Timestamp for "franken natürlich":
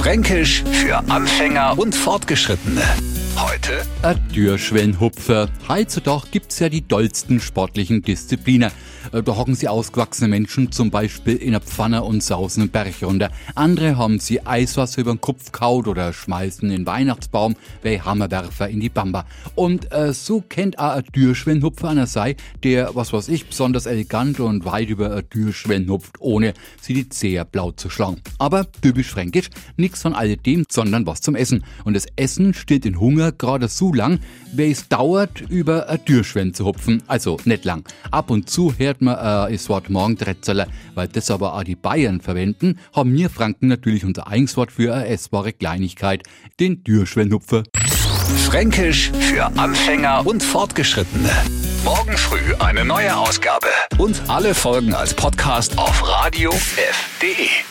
43.30-44.04